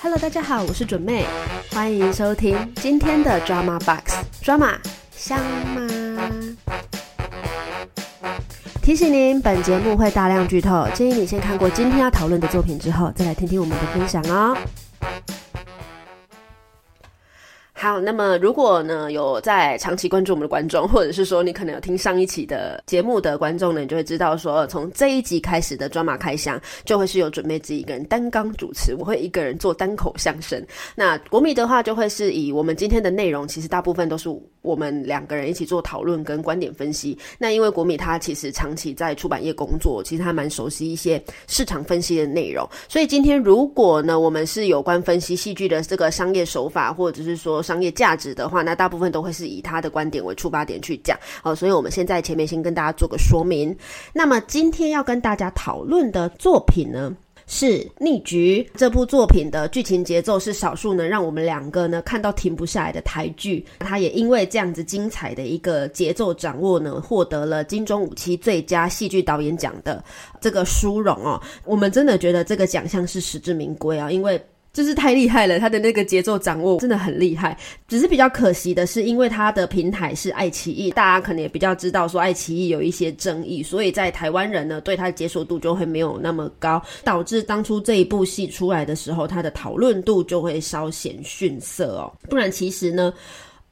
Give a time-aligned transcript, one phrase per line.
[0.00, 1.24] Hello，大家好，我是准妹，
[1.72, 4.14] 欢迎收听今天的 Drama Box。
[4.44, 4.76] Drama
[5.10, 5.40] 香
[5.74, 5.88] 吗？
[8.80, 14.56] 提醒您，本节目会大量剧透，建议你先看过今天要讨论的作品之后，再来听听我们的分享哦。
[17.88, 30.62] 好，那么如果呢有在长期关注我们的观众，或者是说你可能有听上一期的节目的观众呢，你就会知道说，从这一集开始的专马开箱就会是有准备自己一个人单纲主持，我会一个人做单口相声。
[30.94, 34.28] 那国米的话就会是以我们今天的内容，其实大部分都是
[34.68, 37.18] 我们两个人一起做讨论跟观点分析。
[37.38, 47.62] 那因为国米他其实长期在出版业工作，其实他蛮熟悉一些市场分析的内容，所以今天如果呢我们是有关分析戏剧的这个商业手法，或者是说。
[47.68, 51.18] 商业价值的话，那大部分都会是以他的观点为出发点去讲。
[51.42, 53.76] 好，所以我们现在前面先跟大家做个说明。
[54.12, 57.14] 那么今天要跟大家讨论的作品呢，
[57.48, 57.66] 是
[57.98, 63.64] 《逆局》这部作品的剧情节奏是少数能让我们两个呢看到停不下来的台剧。
[63.80, 70.04] 他也因为这样子精彩的一个节奏掌握呢，获得了金钟五期最佳戏剧导演奖的
[70.40, 71.42] 这个殊荣哦。
[71.64, 74.40] 我们真的觉得这个奖项是实至名归啊，因为。
[74.78, 77.58] 就是太厉害了，他的那个节奏掌握真的很厉害。
[77.88, 92.12] 只是比较可惜的是，因为他的平台是爱奇艺，大家可能也比较知道说爱奇艺有一些争议，所以在台湾人呢对他的接受度就会没有那么高，导致当初这一部戏出来的时候，他的讨论度就会稍显逊色哦。
[92.30, 93.12] 不然其实呢，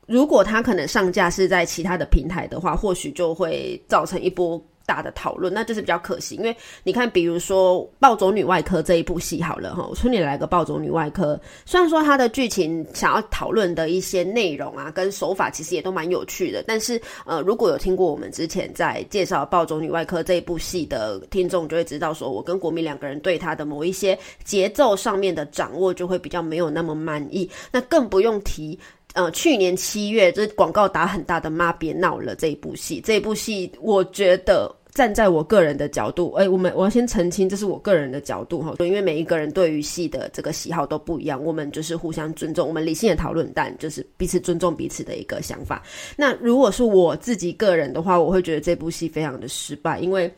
[0.08, 4.60] 如果他可能上架是在其他的平台的话，或许就会造成一波。
[4.86, 28.78] 大的讨论，那就是比较可惜，因为你看，比如说《暴走女外科》这一部戏好了哈，村里来个暴走女外科，虽然说它的剧情想要讨论的一些内容啊，跟手法其实也都蛮有趣的，但是呃，如果有听过我们之前在介绍《暴走女外科》这一部戏的听众，就会知道说我跟国民两个人对他的某一些节奏上面的掌握，就会比较没有那么满意，那更不用提。
[29.16, 45.82] 呃，去年七月，这广告打很大的《妈别闹了》这一部戏，这一部戏，我觉得站在我个人的角度，哎，我们我要先澄清，这是我个人的角度哈，因为每一个人对于戏的这个喜好都不一样，我们就是互相尊重，我们理性的讨论，但就是彼此尊重彼此的一个想法。
[46.14, 50.30] 那如果是我自己个人的话，我会觉得这部戏非常的失败，因为，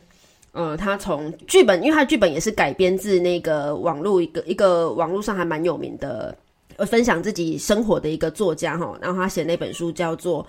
[0.53, 6.33] 呃，他从剧本，因为他剧本也是改编自那个网络一个一个网络上还蛮有名的。
[6.79, 10.43] 呃分享自己生活的一个作家哈，然后他写那本书叫做《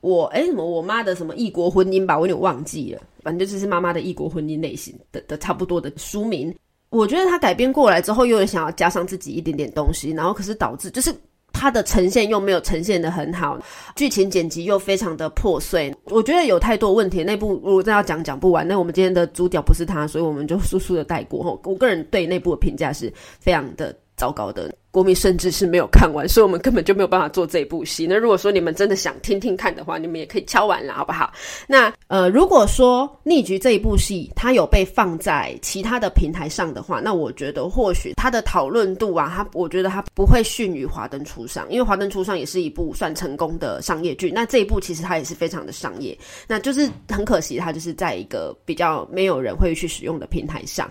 [0.00, 6.52] 我哎什么我妈的什么异国婚姻吧》，我有点忘记了，反正就是妈妈的异国婚姻类型的的差不多的书名。
[6.88, 11.12] 我觉得他改编过来之后，又想要加上自己一点点东西，然后可是导致就是
[11.52, 13.58] 他的呈现又没有呈现的很好，
[13.96, 15.94] 剧情剪辑又非常的破碎。
[16.04, 18.66] 我觉得有太多问题，那部如果真要讲讲不完。
[18.66, 21.58] 那我们今天的主角不是他，所以我们就速速的带过哈。
[21.64, 24.74] 我个人对那部的评价是非常的糟糕的。
[24.90, 28.06] 国民甚至是没有看完，所以我们根本就没有办法做这一部戏。
[28.06, 31.30] 那如果说你们真的想听听看的话，你们也可以敲完了，好不好？
[31.68, 44.30] 那呃，如果说《逆局》这一部戏它有被放在其他的平台上的话，那我觉得或许它的讨论度啊，它我觉得它不会逊于《华灯初上》，因为《华灯初上》也是一部算成功的商业剧。
[44.30, 46.16] 那这一部其实它也是非常的商业，
[46.48, 50.90] 那就是很可惜，它就是在一个比较没有人会去使用的平台上。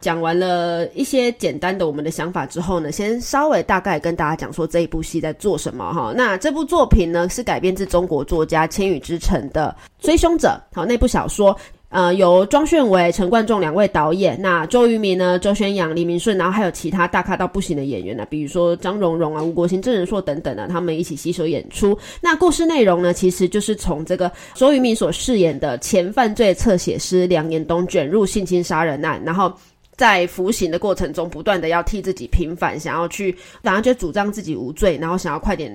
[0.00, 6.14] 讲完了一些简单的我们的想法之后呢，先稍微大概跟大家讲说这一部戏在做什么哈。
[6.16, 11.54] 那这部作品呢是改编自中国作家《千与之城》的《追凶者》好那部小说，
[11.90, 21.98] 呃，由庄炫伟、陈冠中两位导演，那周渝民呢、周宣扬、李明顺，然后还有其他大咖到不行的演员呢，比如说张荣荣啊、吴国兴、郑仁硕等等的，他们一起携手演出。
[22.22, 29.52] 那故事内容呢，其实就是从这个周渝民所饰演的前犯罪侧写师梁延东卷入性侵杀人案，然后。
[30.00, 35.70] 在服刑的过程中，不断的要替自己平反，想要去，然后就主张自己无罪，然后想要快点。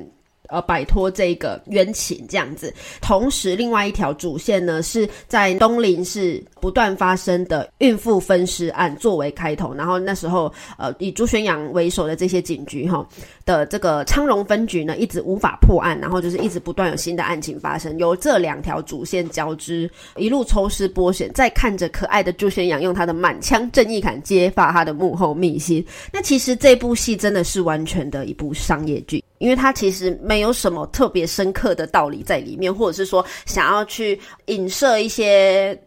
[0.50, 2.74] 呃，摆脱这个冤情这样子。
[3.02, 9.74] 同时，另外一条主线呢，是在东林市不断发生的孕妇分尸案作为开头。
[9.74, 13.06] 然后那时候，呃，以朱宣阳为首的这些警局哈
[13.46, 17.98] 的这个昌荣分局呢，一直无法破案，然后就是一直不断有新的案情发生。
[17.98, 25.86] 由这两条主线交织，一路抽丝剥茧，再看着可爱的朱宣阳用他的满腔正义感揭发他的幕后秘辛。
[26.14, 29.25] 那其实这部戏真的是完全的一部商业剧。
[29.38, 35.80] 因为它其实没有什么特别深刻的道理在里面，或者是说想要去影射一些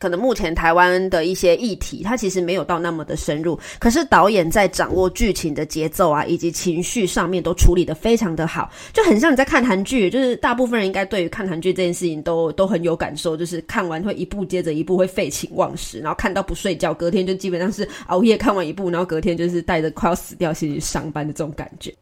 [0.00, 21.94] 可能目前台湾的一些议题，它其实没有到那么的深入，可是导演在掌握剧情的节奏啊，以及情绪上面都处理的非常的好，就很像你在看韩剧，就是大部分人应该对于看韩剧这件事情都都很有感受，就是看完会一部接着一部会废寝忘食，然后看到不睡觉，隔天就基本上是熬夜看完一部，然后隔天就是带着快要死掉心去上班的这种感觉。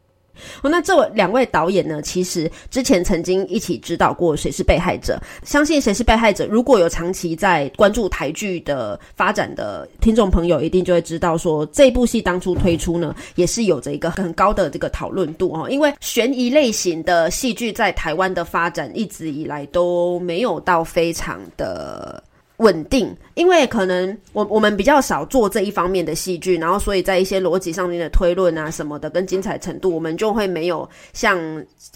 [0.61, 2.01] 哦，那这两位导演呢？
[2.01, 15.69] 其实之前曾经一起指导过《谁是被害者》，相信《谁是被害者》如果有长期在关注台剧的发展的听众朋友，一定就会知道说，这部戏当初推出呢，也是有着一个很高的这个讨论度哦。
[15.69, 22.23] 因为悬疑类型的戏剧在台湾的发展一直以来都没有到非常的。
[22.63, 31.37] 稳定，因为可能我我们比较少做这一方面的戏剧，然后所以在一些逻辑上面的推论啊什么的，跟精彩程度，我们就会没有像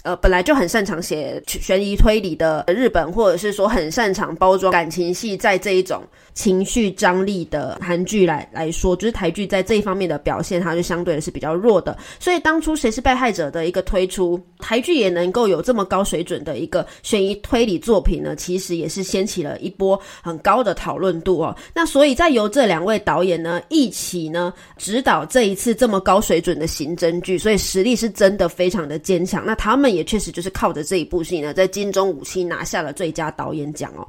[0.02, 6.02] 呃本来就很擅长写悬疑推理的日本，或者是说很擅长包装感情戏，在这一种
[6.34, 11.96] 情绪张力的韩剧来来说，就是台剧在这一方面的表现，它就相对的是比较弱的。
[12.20, 20.57] 所以当初谁是被害者的一个推出，台剧也能够有这么高水准的一个悬疑推理作品呢，其实也是掀起了一波很高。
[20.58, 29.46] 高的讨论度哦，那所以再由这两位导演呢一起呢指导这一次这么高水准的刑侦剧，所以实力是真的非常的坚强。
[29.46, 34.06] 那他们也确实就是靠着这一部戏呢，在金钟五期拿下了最佳导演奖哦。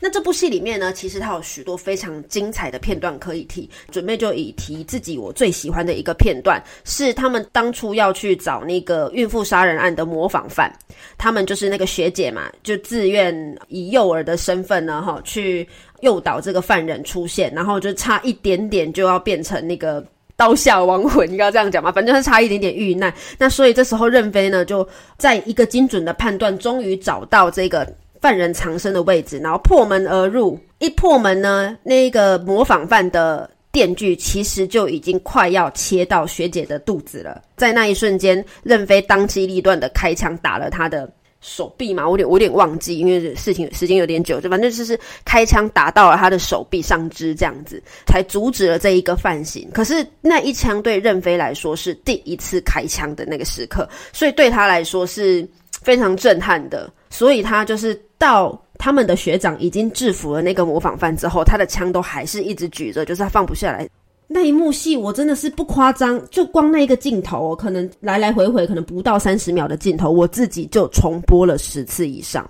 [0.00, 10.72] 那这部戏里面呢，其实它有许多非常精彩的片段可以提，准备就以提自己我最喜欢的一个片段，是他们当初要去找那个孕妇杀人案的模仿犯，
[11.16, 15.66] 他们就是那个学姐嘛，就自愿以幼儿的身份呢，哈，去
[16.00, 20.04] 诱导这个犯人出现，然后就差一点点就要变成那个
[20.36, 23.12] 刀下亡魂，应该这样讲嘛，反正是差一点点遇难。
[23.36, 27.92] 那所以这时候任飞呢，就在一个精准的判断，终于找到这个。
[28.20, 30.58] 犯人藏身的位置，然后破门而入。
[30.78, 37.42] 一破门呢，那个模仿犯的电锯其实就已经快要切到学姐的肚子了。
[37.56, 41.10] 在那一瞬间，任飞当机立断的开枪打了他的
[41.40, 49.68] 手臂嘛，我有点我有点忘记，因为事情时间有点久，就反正就是开枪打到了他的手臂上肢，这样子才阻止了这一个犯行。
[49.72, 55.48] 可是那一枪对任飞来说是第一次开枪的那个时刻，所以对他来说是
[55.88, 56.92] 非常震撼的。
[57.08, 63.88] 所以他就是到他们的学长已经制服了那个模仿犯之后，他的枪都还是一直举着，就是他放不下来。
[64.26, 72.46] 那一幕戏我真的是不夸张，就光那一个镜头，可能来来回回可能不到三十秒的镜头，我自己就重播了十次以上。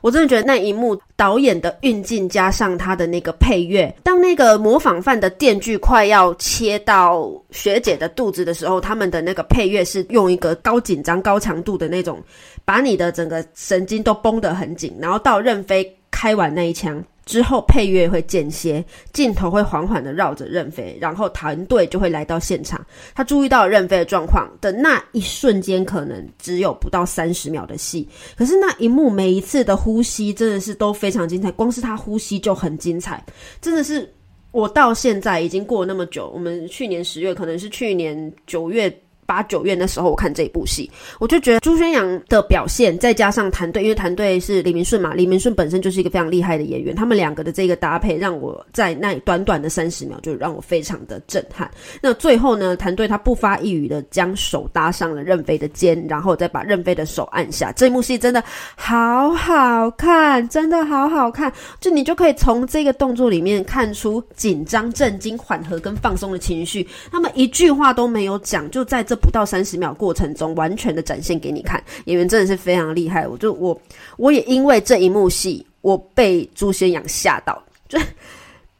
[0.00, 12.22] 我真的觉得那一幕导演的运镜加上他的那个配乐，当那个模仿犯的电锯快要切到学姐的肚子的时候，他们的那个配乐是用一个高紧张、高强度的那种，
[12.64, 17.02] 把你的整个神经都绷得很紧，然后到任飞开完那一枪。
[17.30, 22.84] 之后配乐会间歇，镜头会缓缓的绕着任飞，然后团队就会来到现场。
[23.14, 33.24] 他注意到任飞的状况的那一瞬间，可能只有不到三十秒的戏，可是那一幕每一次的呼吸真的是都非常精彩，光是他呼吸就很精彩，
[33.60, 34.12] 真的是
[34.50, 38.92] 我到现在已经过了那么久，我们去年十月，可能是去年九月。
[39.30, 40.90] 八九月的时候，我看这部戏，
[41.20, 51.70] 我就觉得朱宣阳的表现，再加上团队，因为团队是李明顺嘛，李明顺本身就是一个非常厉害的演员，他们两个的这个搭配，让我在那短短的三十秒就让我非常的震撼。
[52.02, 57.70] 那最后呢，团队他不发一语的将手搭上了任飞的肩，然后再把任飞的手按下。
[57.70, 58.42] 这一幕戏真的
[58.74, 66.84] 好好看，真的好好看，就你就可以从这个动作里面看出紧张、震惊、缓和跟放松的情绪。
[67.12, 69.19] 他们一句话都没有讲，就在这。
[69.20, 73.28] 不到三十秒过程中，完全的展现给你看，演员真的是非常厉害。
[73.28, 73.78] 我就我
[74.16, 77.62] 我也因为这一幕戏，我被朱宣阳吓到。
[77.88, 77.98] 就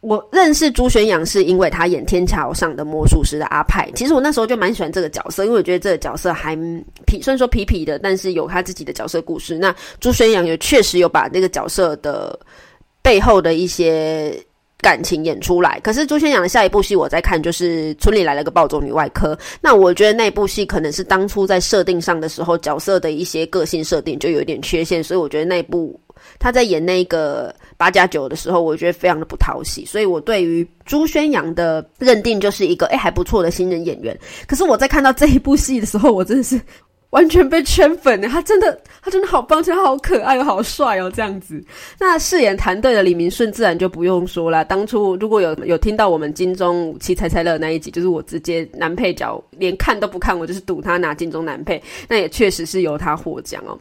[0.00, 3.90] 我认识朱宣阳是因为他演《天桥上的魔术师》的阿派。
[3.94, 6.56] 其实我那时候就蛮喜欢这个角色，因为我觉得这个角色还
[7.06, 9.58] 皮，虽然说皮皮的，但是有他自己的角色故事。
[9.58, 12.38] 那朱宣阳也确实有把那个角色的
[13.02, 14.42] 背后的一些。
[14.80, 19.38] 感情演出来，可是朱宣阳的下一部戏我在看，就是村里来了个暴走女外科。
[19.60, 25.98] 那我觉得那部戏可能是当初在设定上的时候，角色的一些个性设定就有点缺陷，所以我觉得那部
[26.38, 29.84] 他在演那个八加九的时候，我觉得非常的不讨喜。
[29.84, 34.18] 所以我对于朱宣阳的认定就是一个诶还不错的新人演员。
[34.46, 36.60] 可是我在看到这一部戏的时候，我真的是。
[37.10, 41.62] 完全被圈粉呢，他真的，他真的好棒，真的好可爱又好帅哦，这样子。
[41.98, 44.64] 那饰演团队的李明顺自然就不用说了。
[44.64, 53.76] 当初如果有有听到我们金钟五期猜猜乐那一集，就是我直接男配角连看都不看，我就是赌他拿金钟男配，那也确实是由他获奖哦。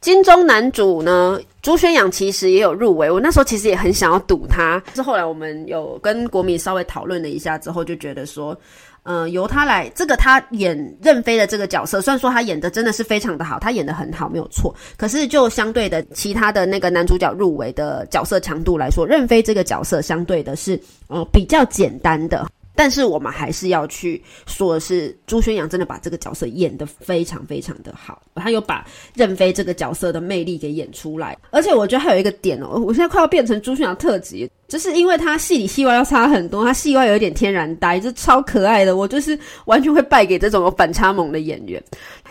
[0.00, 8.58] 金钟男主呢，朱宣阳其实也有入围，我那时候其实也很想要赌他，是后来我们有跟国民稍微讨论了一下之后，就觉得说。
[9.04, 14.72] 嗯，由他来，这个他演任飞的这个角色，虽然说他演的真的是非常的好，他演的很好，没有错。
[14.96, 22.46] 可是就相对的其他的那个男主角入围的角色强度来说，任飞这个角色相对的是呃比较简单的。
[22.74, 31.36] 但是我们还是要去说的是，朱宣阳真的把这个角色演得非常非常的好，他又把任飞这个角色的魅力给演出来。
[31.50, 41.82] 而且我觉得还有一个点哦，我现在快要变成朱宣阳特辑，就是因为他戏里戏外要差很多，他戏外有一点天然呆，就超可爱的，我就是完全会败给这种反差萌的演员。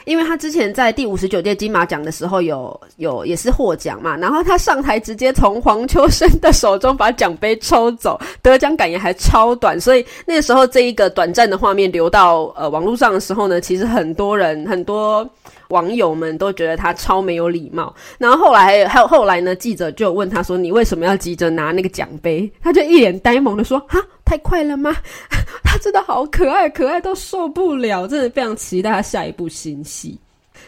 [0.05, 15.27] 因为他之前在第五十九届金马奖的时候有有也是获奖嘛，然后他上台直接从黄秋生的手中把奖杯抽走，得奖感言还超短，所以那时候这一个短暂的画面流到呃网络上的时候呢，其实很多人很多
[15.69, 17.93] 网友们都觉得他超没有礼貌。
[18.17, 23.99] 然后后来还有后来呢，记者就问他说：“你为什么要急着拿那个奖杯？”他就一脸呆萌的说：“哈。”
[24.31, 24.95] 太快了吗？
[25.61, 30.17] 他真的好可爱，可爱到受不了，真的非常期待他下一部新戏。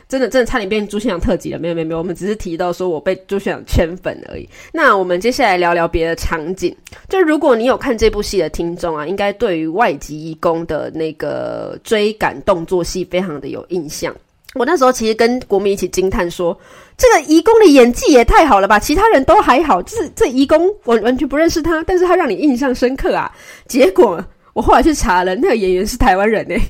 [0.09, 1.57] 真的，真的差点变朱先阳特辑了。
[1.57, 4.49] 没有，没有，没有，我们只是提到说我被朱先阳圈粉而已。
[4.73, 6.75] 那我们接下来聊聊别的场景。
[7.07, 14.13] 就如果你有看这部戏的听众啊，应该对于外籍义工的那个追赶动作戏非常的有印象。
[14.55, 16.57] 我那时候其实跟国民一起惊叹说，
[16.95, 18.77] 这个义工的演技也太好了吧！
[18.77, 23.31] 其他人都还好，就是这义工我完全不认识他，但是他让你印象深刻啊。
[23.67, 26.61] 结果我后来去查了，那个演员是台湾人诶，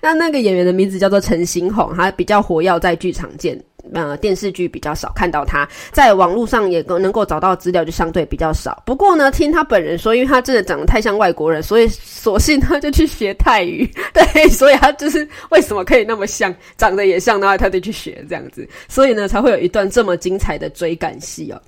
[0.00, 3.60] 那 那个演员的名字叫做陈星红，他比较活跃在剧场见。
[3.94, 8.80] 呃，电视剧比较少看到他，在网络上也能够找到资料就相对比较少。
[8.86, 13.84] 不过呢，听他本人说，因为他真的长得太像外国人，所以索性他就去学泰语。
[14.14, 21.60] 对，所以他就是为什么可以那么像，长得也像，然后他就去学这样子，所以呢，才会有一段这么精彩的追赶戏哦。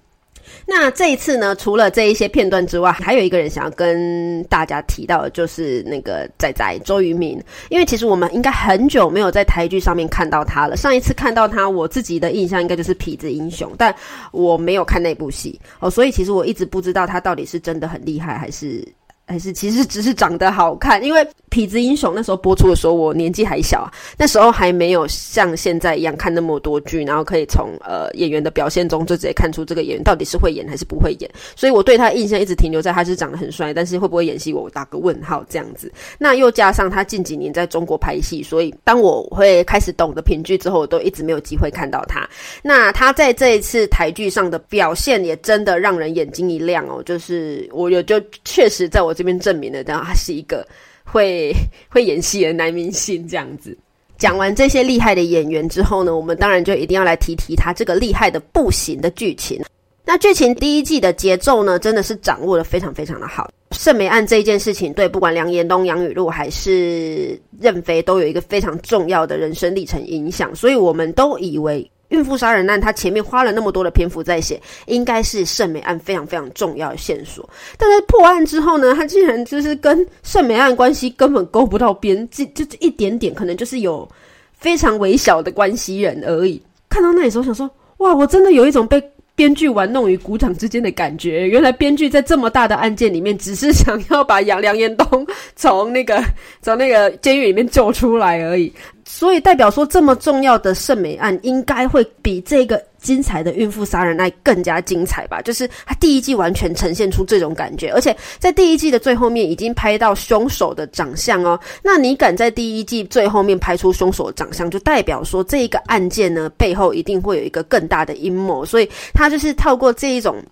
[0.67, 7.43] 那这一次呢，除了这一些片段之外，还有一个人想要跟大家提到的，就是那个仔仔周渝民。
[7.69, 10.77] 因为其实我们应该很久没有在台剧上面看到他了。
[10.77, 13.95] 上一次看到他，我自己的印象应该就是《痞子英雄》，但
[14.33, 18.87] 我没有看那部戏哦，所以其实我一直不知道他到底是真的很厉害，还是。
[19.27, 21.23] 还是其实只是长得好看，因为
[21.55, 31.31] 《痞子英雄》那时候播出的时候，我年纪还小，那时候还没有像现在一样看那么多剧，然后可以从呃演员的表现中就直接看出这个演员到底是会演还是不会演。
[31.57, 35.91] 所以我对他印象一直停留在他是长得很帅，但是会不会演戏，我打个问号这样子。
[36.19, 42.29] 那又加上他近几年在中国拍戏，所以当我会开始懂得评剧之后，我都一直没有机会看到他。
[42.63, 49.15] 那他在这一次台剧上的表现也真的让人眼睛一亮哦，就是我有就确实在我。
[49.15, 50.67] 这边证明了，他是一个
[51.15, 51.55] 会
[51.89, 53.27] 会演戏的男明星。
[53.29, 53.77] 这样子
[54.19, 59.63] 讲完这些厉害的演员之后呢，我们当然就一定要来提提他这个厉害的不行的剧情。
[60.05, 63.51] 那剧情第一季的节奏呢，真的是掌握的非常非常的好。
[63.71, 71.91] 圣梅案这一件事情，对不管梁延东、杨雨露还是任飞，都有一个非常重要的人生历程影响，所以我们都以为。
[72.09, 77.49] 孕妇杀人案，他前面花了那么多的篇幅在写，应该是盛美案非常非常重要的线索。
[77.79, 84.09] 但在破案之后呢，他竟然就是跟盛美案关系根本勾不到边，就就一点点，可能就是有
[84.53, 86.63] 非常微小的关系人而已。
[86.89, 89.03] 看到那里时候，想说，哇，我真的有一种被。
[89.37, 96.25] 编剧玩弄于股掌之间的感觉，原来编剧在这么大的案件里面，只是想要把杨梁延东从那个
[96.63, 98.73] 从那个监狱里面救出来而已。
[99.15, 105.41] 所以代表说，这么重要的圣美案，应该会比这个精彩的孕妇杀人案更加精彩吧？
[105.41, 111.57] 就是他第一季完全呈现出这种感觉，而且在第一季的最后面已经拍到凶手的长相哦。
[111.81, 118.65] 那你敢在第一季最后面拍出凶手的长相，就代表说这一个案件呢背后一定会有一个更大的阴谋。
[118.65, 120.43] 所以他就是透过这一种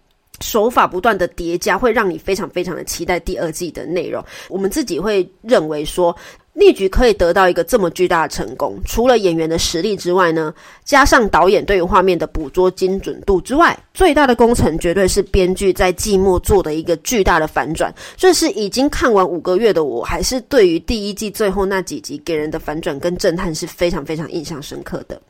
[0.41, 4.25] 手法不断的叠加，会让你非常非常的期待第二季的内容。
[4.49, 6.17] 我们自己会认为说。
[6.55, 10.53] 逆局可以得到一个这么巨大的成功，除了演员的实力之外呢，
[10.85, 17.93] 加上导演对于画面的捕捉精准度之外，最大的功臣绝对是编剧在季末做的一个巨大的反转。
[18.17, 25.21] 这是已经看完五个月的我，还是对于第一季最后那几集给人的反转跟震撼是非常非常印象深刻的。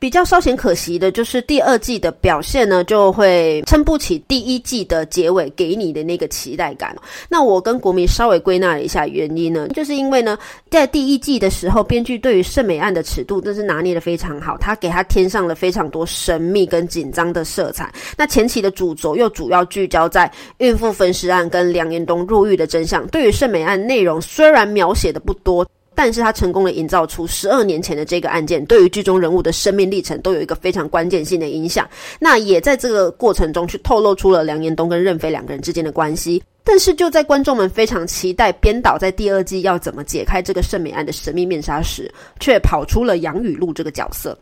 [0.00, 6.96] 比较稍显可惜的就是第二季的表现呢，就会撑不起第一季的结尾给你的那个期待感。
[7.28, 10.38] 那我跟国民稍微归纳了一下原因呢，就是因为呢，
[10.70, 17.92] 在第一季的时候，编剧对于圣美案的尺度真是拿捏的非常好，他给他添上了非常多神秘跟紧张的色彩。
[18.16, 23.06] 那前期的主轴又主要聚焦在孕妇分尸案跟梁延东入狱的真相。
[23.08, 25.66] 对于圣美案内容虽然描写的不多。
[26.02, 31.86] 但是他成功的营造出十二年前的这个案件对于剧中人物的生命历程都有一个非常关键性的影响。
[32.18, 36.42] 那也在这个过程中去透露出了梁延东跟任飞两个人之间的关系。
[36.64, 44.38] 但是就在观众们非常期待编导在第二季要怎么解开这个圣美案的神秘面纱时，却跑出了杨雨露这个角色。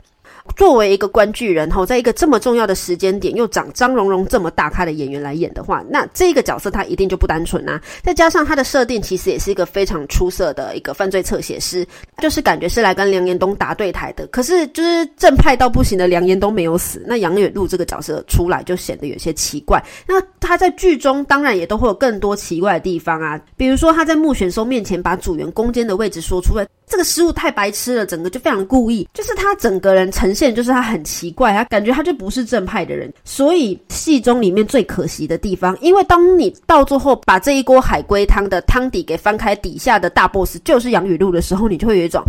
[0.56, 7.80] 作为一个关剧人哈，在一个这么重要的时间点，又长张荣荣这么大咖的演员来演的话，那这个角色他一定就不单纯啊！
[8.02, 11.86] 再加上他的设定，其实也是一个非常出色的一个犯罪侧写师，
[12.18, 14.26] 就是感觉是来跟梁延东打对台的。
[14.28, 19.82] 可是就是正派到不行的梁延东没有死，那杨远路这个角色出来就显得有些奇怪。
[20.06, 26.66] 那他在剧中当然也都会有更多奇怪的地方啊，比如说他在穆选松面前把组员攻坚的位置说出来。
[26.90, 33.12] 这个失误太白痴了，整个就非常故意，就是他整个人呈现就是他很奇怪，他感觉他就不是正派的人。
[33.24, 42.22] 所以戏中里面最可惜的地方，因为当你到最后把这一锅海龟汤的汤底给翻开，底下的大 boss 就是杨雨露的时候，你就会有一种，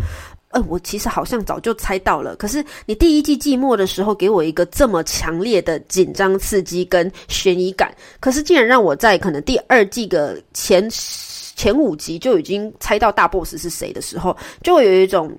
[0.49, 2.35] 呃，我其实好像早就猜到了。
[2.37, 10.89] 可是你第一季季末的时候给我一个这么强烈的紧张刺激跟悬疑感，可是竟然让我在可能第二季的前。
[11.59, 15.29] 前五集就已经猜到大 boss 是谁的时候，就会有一种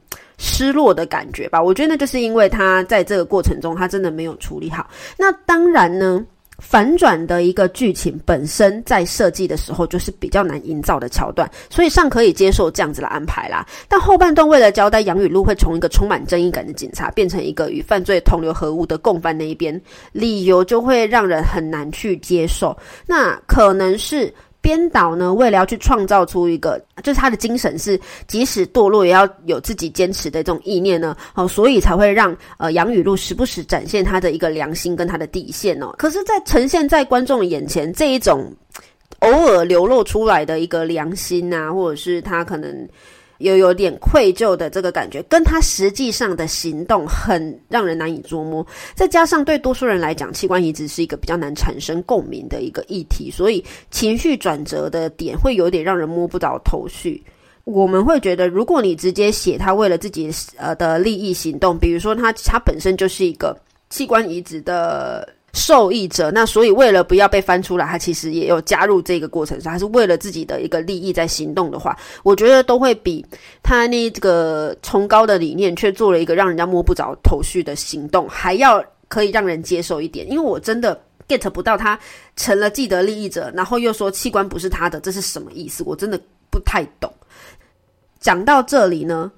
[0.43, 1.63] 失落的感觉吧。
[1.63, 4.89] 我觉得那就是因为他在这个过程中，他真的没有处理好。
[5.19, 6.25] 那当然呢，
[6.59, 13.67] 反转的一个剧情本身在设计的时候就是比较难营造的桥段，所以尚可以接受这样子的安排啦。
[13.87, 19.79] 但后半段为了交代杨雨露会从一个充满正义感的警察变成一个与犯罪同流合污的共犯那一边，
[20.11, 22.75] 理由就会让人很难去接受。
[23.07, 24.33] 那可能是。
[24.61, 35.95] 编导呢，为了要去创造出一个，就是他的精神是，即使堕落也要有自己坚持的这种意念呢，哦，所以才会让呃杨雨露时不时展现他的一个良心跟他的底线哦。
[35.97, 38.53] 可是，在呈现在观众眼前这一种
[39.21, 42.89] 偶尔流露出来的一个良心啊，或者是他可能。
[43.41, 48.67] 又有点愧疚的这个感觉，跟他实际上的行动很让人难以捉摸。
[48.95, 57.23] 再加上对多数人来讲，器官移植是一个比较难产生共鸣的一个议题，所以情绪转折的点会有点让人摸不着头绪。
[57.65, 63.57] 我们会觉得，如果你直接写他为了自己呃的利益行动，比如说他他本身就是一个
[63.89, 65.29] 器官移植的。
[65.53, 73.25] 受益者，那所以为了不要被翻出来，他其实也有加入这个过程，他是为了自己的一个利益在行动的话，我觉得都会比
[73.63, 80.31] 他那个崇高的理念却做了一个让人家摸不着头绪的行动还要可以让人接受一点。
[80.31, 81.99] 因为我真的 get 不到他
[82.37, 85.83] 成了既得利益者，然后又说器官不是他的，这是什么意思？
[85.85, 86.21] 我真的
[86.51, 87.13] 不太懂。
[88.21, 89.33] 讲到这里呢。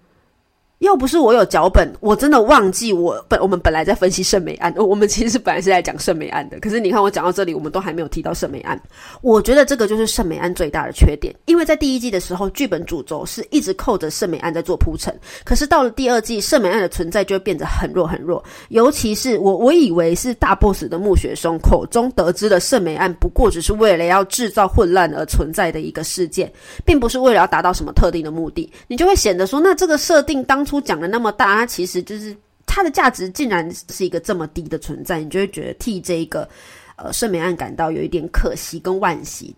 [0.83, 6.59] 要不是我有脚本，我真的忘记我本我们本来在分析圣美案， 我们其实本来是在讲圣美案的。
[6.59, 8.81] 可是你看我讲到这里，我们都还没有提到圣美案。
[9.21, 15.17] 我觉得这个就是圣美案最大的缺点，因为在第一季的时候，剧本主轴是一直扣着圣美案在做铺陈。
[15.45, 18.43] 可是到了第二季，圣美案的存在就会变得很弱很弱。
[18.71, 26.53] 尤其是我我以为是大 boss 的穆雪松口中得知的圣美案，不过只是为了要制造混乱而存在的一个事件，
[26.85, 28.69] 并不是为了要达到什么特定的目的。
[28.89, 30.72] 你就会显得说，那这个设定当初。
[30.73, 36.49] 出讲的那么大，它其实就是它的价值竟然是一个这么低的存在，你就会觉得替这一个
[36.97, 39.55] 呃圣美案感到有一点可惜跟惋惜。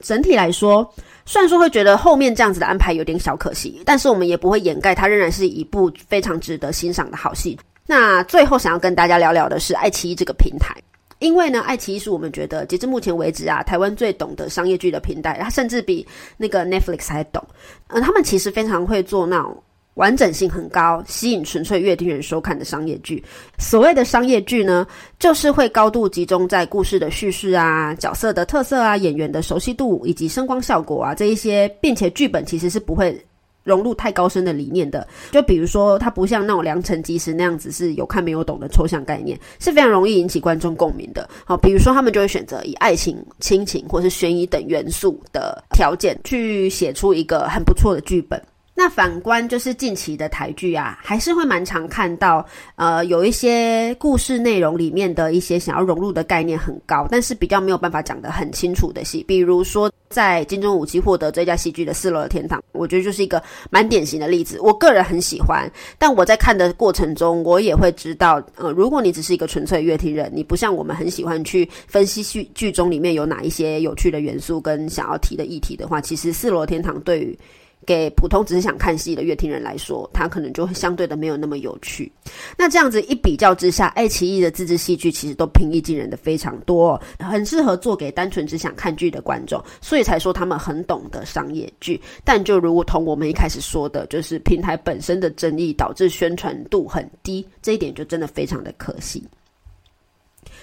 [0.00, 0.86] 整体来说，
[1.24, 7.58] 虽然说会觉得后面这样子的安排有点小可惜，但是我们也不会掩盖它仍然是一部非常值得欣赏的好戏。
[7.86, 10.74] 那最后想要跟大家聊聊的是爱奇艺这个平台。
[11.20, 17.42] 因为呢，爱奇艺是我们觉得截至目前为止啊，台湾最懂得商业剧的平台，它甚至比那个 Netflix 还懂。
[17.88, 19.62] 嗯，他们其实非常会做那种。
[19.94, 23.22] 完整性很高，吸引纯粹乐听人收看的商业剧。
[23.58, 24.86] 所谓的商业剧呢，
[25.18, 33.20] 就是会高度集中在故事的叙事啊、角色的特色啊、演员的熟悉度以及声光效果啊这一些，并且剧本其实是不会
[33.62, 35.06] 融入太高深的理念的。
[35.32, 41.28] 就比如说，它不像那种良辰吉时那样子是有看没有懂的抽象概念，是非常容易引起观众共鸣的。
[41.44, 48.40] 好，比如说他们就会选择以爱情、亲情或是悬疑等元素的条件去写出一个很不错的剧本。
[48.80, 52.42] 那反观就是近期的台剧啊，还是会蛮常看到，
[52.76, 64.58] 呃，有一些故事内容里面的一些想要融入的概念很高，但是比较没有办法讲得很清楚的戏，比如说在金钟五期获得最佳戏剧的《四楼的天堂》，我觉得就是一个蛮典型的例子。
[64.62, 77.38] 我个人很喜欢，但我在看的过程中，我也会知道，呃，如果你只是一个纯粹乐听人，你不像我们很喜欢去分析剧剧中里面有哪一些有趣的元素跟想要提的议题的话，其实《四楼天堂》对于
[77.86, 82.10] 给普通只是想看戏的乐听人来说，它可能就会相对的没有那么有趣。
[82.56, 92.00] 那这样子一比较之下，爱奇艺的自制戏剧其实都平易近人的非常多，很适合做给单纯只想看剧的观众，所以才说他们很懂得商业剧。
[92.24, 99.24] 但就如同我们一开始说的，就是平台本身的争议导致宣传度很低，这一点就真的非常的可惜。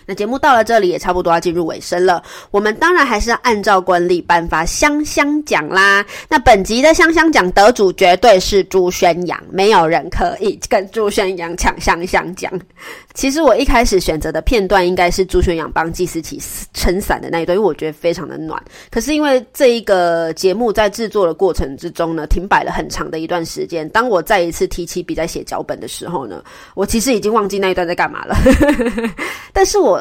[0.08, 6.04] 那节目到了这里也差不多要进入尾声了，我们当然还是要按照惯例颁发香香奖啦。
[6.30, 12.50] 那本集的香香奖得主绝对是朱宣阳，没有人可以跟朱宣阳抢香香奖。
[13.14, 16.40] 其实我一开始选择的片段应该是朱宣阳帮季思琪
[16.74, 18.64] 撑伞的那一段，因为我觉得非常的暖。
[18.90, 23.90] 可是因为这一个节目在制作的过程之中呢，停摆了很长的一段时间。
[23.90, 26.42] 当我再一次提起笔在写脚本的时候呢，
[26.76, 28.38] 我其实已经忘记那一段在干嘛了。
[29.52, 29.97] 但是我。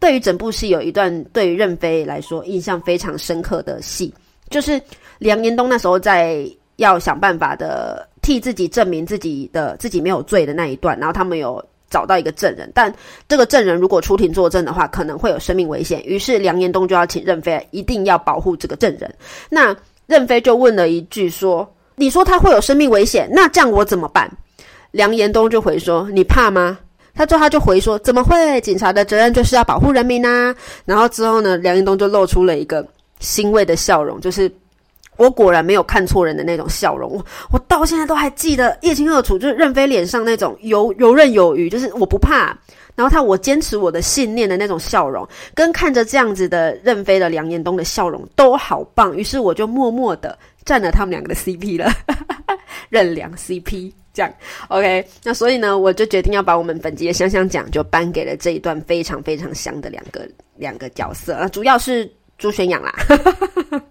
[0.00, 4.12] 对于整部戏有一段对于任飞来说印象非常深刻的戏，
[4.48, 4.80] 就是
[5.18, 6.44] 梁延东那时候在
[6.76, 12.92] 要想办法的替自己证明自己的自己没有罪的那一段，然后他们有找到一个证人，但
[13.28, 19.14] 这个证人如果出庭作证的话，可能会有生命危险，于是梁延东就要请任飞一定要保护这个证人。
[19.50, 24.30] 那任飞就问了一句说：“你说他会有生命危险，那这样我怎么办？”
[24.92, 26.78] 梁延东就回说：“你怕吗？”
[27.14, 28.60] 他之后他就回说：“怎么会？
[28.60, 32.86] 警察的责任就是要保护人民呐。”然后之后呢，梁延东就露出了一个
[33.18, 34.50] 欣慰的笑容，就是
[35.16, 37.22] 我果然没有看错人的那种笑容。
[37.52, 42.56] 我到现在都还记得叶青二楚，就是任飞脸上那种游游刃有余，就是我不怕。
[42.96, 49.16] 然后他我坚持我的信念的那种笑容，跟看着这样子的任飞的梁彦东的笑容都好棒。
[49.16, 51.90] 于是我就默默的占了他们两个的 CP 了，
[52.90, 53.92] 任梁 CP。
[54.12, 54.32] 这样
[54.68, 62.92] ，OK，那所以呢，我就决定要把我们本集的香香奖就颁给了这一段非常非常香的两个两个角色啊，主要是朱宣阳啦。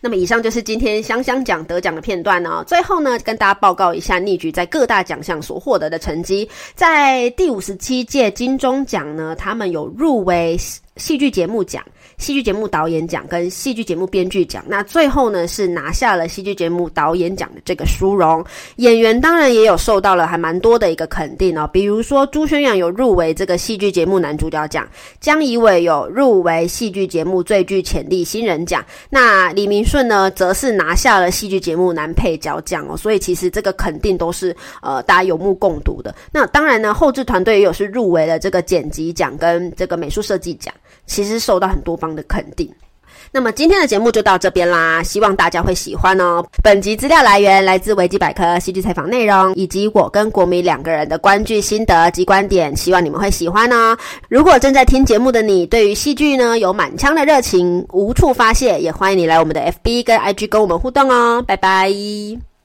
[0.00, 2.64] 那么以上就是今天香香奖得奖的片段呢。
[2.66, 6.48] 最后呢，跟大家报告一下逆局在各大奖项所获得的成绩。
[6.74, 10.56] 在第五十七届金钟奖呢，他们有入围
[10.96, 11.84] 戏剧节目奖。
[12.18, 18.44] 戏剧节目导演奖跟戏剧节目编剧奖，那最后呢是拿下了戏剧节目导演奖的这个殊荣。
[18.76, 24.88] 演员当然也有受到了还蛮多的一个肯定哦，比如说朱轩阳有入围这个戏剧节目男主角奖，
[25.20, 32.96] 江怡伟有入围戏剧节目最具潜力新人奖，那李明顺呢则是拿下了戏剧节目男配角奖哦。
[32.96, 36.14] 所以其实这个肯定都是呃大家有目共睹的。
[36.32, 40.74] 那当然呢，后制团队也有是入围了这个剪辑奖跟这个美术设计奖。
[41.06, 42.70] 其实受到很多方的肯定。
[43.32, 46.42] 那么今天的节目就到这边啦，希望大家会喜欢哦。
[46.62, 53.96] 本集资料来源来自维基百科戏剧采访内容，以及我跟国民两个人的观剧心得及观点，希望你们会喜欢哦。
[54.28, 61.42] 如果正在听节目的你，对于戏剧呢有满腔的热情，无处发泄，也欢迎你来我们的 FB 跟 IG 跟我们互动哦。
[61.46, 62.55] 拜拜。